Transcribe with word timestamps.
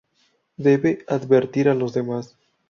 Debe 0.57 1.05
advertir 1.07 1.69
a 1.69 1.75
los 1.75 1.93
demás". 1.93 2.35